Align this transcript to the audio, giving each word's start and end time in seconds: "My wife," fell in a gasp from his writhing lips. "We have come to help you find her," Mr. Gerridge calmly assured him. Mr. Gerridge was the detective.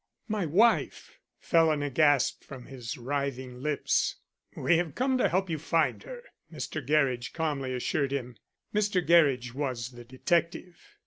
"My 0.27 0.47
wife," 0.47 1.19
fell 1.37 1.71
in 1.71 1.83
a 1.83 1.91
gasp 1.91 2.43
from 2.43 2.65
his 2.65 2.97
writhing 2.97 3.61
lips. 3.61 4.15
"We 4.57 4.77
have 4.77 4.95
come 4.95 5.15
to 5.19 5.29
help 5.29 5.47
you 5.47 5.59
find 5.59 6.01
her," 6.01 6.23
Mr. 6.51 6.83
Gerridge 6.83 7.33
calmly 7.33 7.75
assured 7.75 8.11
him. 8.11 8.35
Mr. 8.73 9.05
Gerridge 9.05 9.53
was 9.53 9.91
the 9.91 10.03
detective. 10.03 10.75